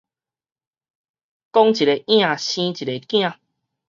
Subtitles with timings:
[1.51, 3.35] 講一个影，生一个囝